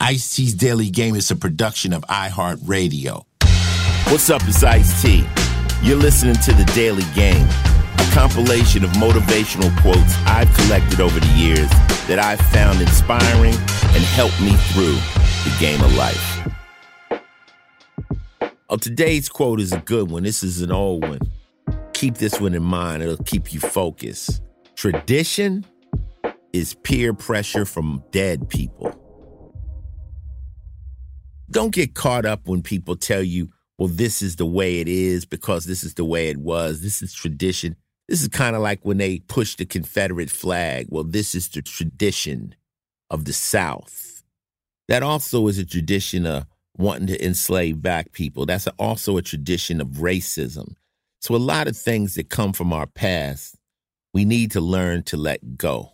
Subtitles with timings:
[0.00, 3.24] Ice T's Daily Game is a production of iHeartRadio.
[4.10, 5.24] What's up, it's Ice T.
[5.82, 11.32] You're listening to The Daily Game, a compilation of motivational quotes I've collected over the
[11.36, 11.70] years
[12.06, 16.48] that I've found inspiring and helped me through the game of life.
[18.68, 20.24] Oh, today's quote is a good one.
[20.24, 21.20] This is an old one.
[21.94, 24.42] Keep this one in mind, it'll keep you focused.
[24.74, 25.64] Tradition
[26.52, 28.93] is peer pressure from dead people.
[31.54, 35.24] Don't get caught up when people tell you, well, this is the way it is
[35.24, 36.82] because this is the way it was.
[36.82, 37.76] This is tradition.
[38.08, 40.88] This is kind of like when they push the Confederate flag.
[40.90, 42.56] Well, this is the tradition
[43.08, 44.24] of the South.
[44.88, 48.46] That also is a tradition of wanting to enslave black people.
[48.46, 50.74] That's also a tradition of racism.
[51.20, 53.54] So, a lot of things that come from our past,
[54.12, 55.92] we need to learn to let go.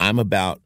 [0.00, 0.62] I'm about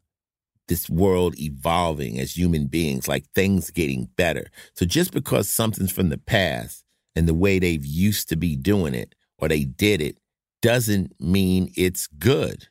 [0.67, 4.47] this world evolving as human beings, like things getting better.
[4.73, 6.83] So just because something's from the past
[7.15, 10.17] and the way they've used to be doing it or they did it
[10.61, 12.67] doesn't mean it's good.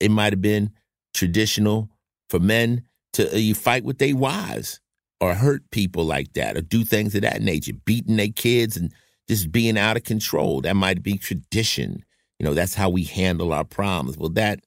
[0.00, 0.70] It might have been
[1.14, 1.88] traditional
[2.28, 2.84] for men
[3.14, 4.80] to uh, you fight with their wives
[5.20, 8.92] or hurt people like that or do things of that nature, beating their kids and
[9.28, 10.60] just being out of control.
[10.60, 12.04] That might be tradition.
[12.38, 14.18] You know, that's how we handle our problems.
[14.18, 14.60] Well, that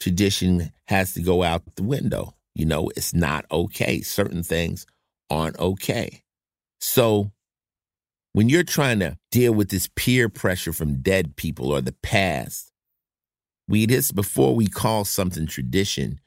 [0.00, 2.34] tradition has to go out the window.
[2.54, 4.00] You know, it's not okay.
[4.00, 4.86] Certain things
[5.30, 6.22] aren't okay.
[6.80, 7.32] So
[8.32, 12.72] when you're trying to deal with this peer pressure from dead people or the past,
[13.66, 16.20] we just before we call something tradition,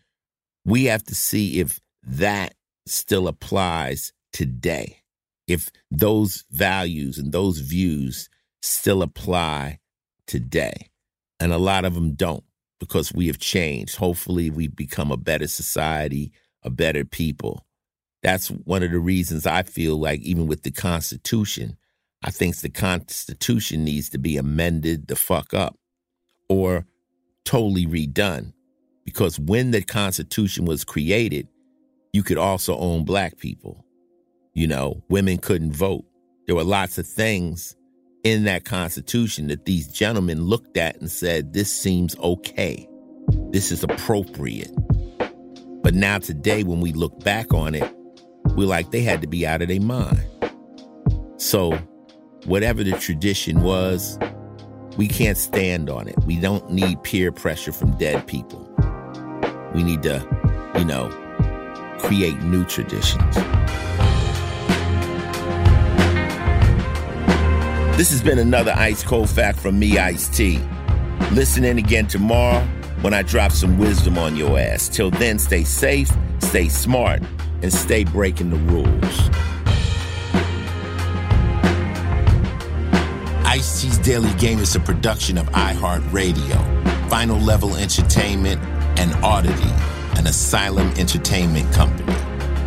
[0.66, 2.56] we have to see if that
[2.86, 5.04] still applies today.
[5.48, 8.30] If those values and those views
[8.62, 9.80] still apply
[10.26, 10.90] today.
[11.40, 12.44] And a lot of them don't
[12.80, 13.96] because we have changed.
[13.96, 16.32] Hopefully, we've become a better society,
[16.64, 17.66] a better people.
[18.24, 21.78] That's one of the reasons I feel like, even with the Constitution,
[22.24, 25.78] I think the Constitution needs to be amended the fuck up
[26.50, 26.86] or
[27.46, 28.54] totally redone.
[29.06, 31.48] Because when the Constitution was created,
[32.12, 33.86] you could also own black people.
[34.54, 36.04] You know, women couldn't vote.
[36.46, 37.76] There were lots of things
[38.24, 42.88] in that Constitution that these gentlemen looked at and said, this seems okay.
[43.52, 44.72] This is appropriate.
[45.84, 47.90] But now, today, when we look back on it,
[48.56, 50.20] we're like, they had to be out of their mind.
[51.38, 51.80] So,
[52.46, 54.20] whatever the tradition was,
[54.98, 56.16] we can't stand on it.
[56.26, 58.68] We don't need peer pressure from dead people.
[59.74, 60.28] We need to,
[60.78, 61.10] you know,
[62.00, 63.38] create new traditions.
[67.98, 70.60] This has been another Ice Cold Fact from me, Ice T.
[71.32, 72.60] Listen in again tomorrow
[73.02, 74.88] when I drop some wisdom on your ass.
[74.88, 77.24] Till then, stay safe, stay smart,
[77.64, 79.30] and stay breaking the rules.
[83.48, 88.62] Ice T's Daily Game is a production of iHeartRadio, Final Level Entertainment,
[89.00, 89.74] and Oddity,
[90.20, 92.14] an Asylum Entertainment company.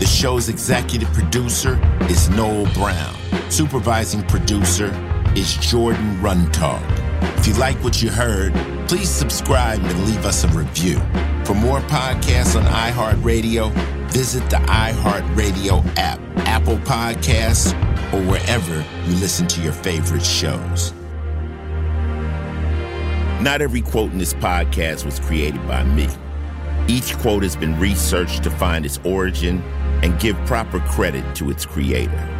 [0.01, 1.81] The show's executive producer
[2.11, 3.15] is Noel Brown.
[3.49, 4.93] Supervising producer
[5.37, 6.83] is Jordan Runtagh.
[7.39, 8.53] If you like what you heard,
[8.89, 10.99] please subscribe and leave us a review.
[11.45, 13.73] For more podcasts on iHeartRadio,
[14.11, 17.73] visit the iHeartRadio app, Apple Podcasts,
[18.13, 20.93] or wherever you listen to your favorite shows.
[23.41, 26.09] Not every quote in this podcast was created by me.
[26.89, 29.63] Each quote has been researched to find its origin
[30.03, 32.40] and give proper credit to its creator.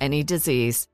[0.00, 0.86] any disease.